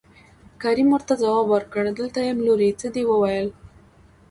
کريم 0.61 0.87
ورته 0.91 1.13
ځواب 1.21 1.45
ورکړ 1.51 1.83
دلته 1.99 2.19
يم 2.29 2.37
لورې 2.47 2.69
څه 2.79 2.87
دې 2.95 3.03
وويل. 3.07 3.47